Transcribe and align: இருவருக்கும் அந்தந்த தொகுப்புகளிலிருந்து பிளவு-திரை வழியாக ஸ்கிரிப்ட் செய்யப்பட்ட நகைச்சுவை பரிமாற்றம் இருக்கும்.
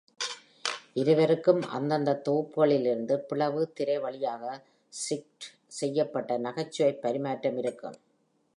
இருவருக்கும் 0.93 1.59
அந்தந்த 1.69 2.15
தொகுப்புகளிலிருந்து 2.27 3.15
பிளவு-திரை 3.29 3.97
வழியாக 3.99 4.43
ஸ்கிரிப்ட் 4.93 5.47
செய்யப்பட்ட 5.79 6.37
நகைச்சுவை 6.37 6.93
பரிமாற்றம் 7.05 7.57
இருக்கும். 7.57 7.99